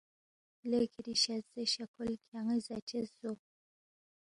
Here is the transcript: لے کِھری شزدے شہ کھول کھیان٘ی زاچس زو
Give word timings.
لے 0.69 0.79
کِھری 0.91 1.15
شزدے 1.23 1.63
شہ 1.71 1.83
کھول 1.93 2.11
کھیان٘ی 2.25 2.59
زاچس 2.65 3.07
زو 3.19 3.31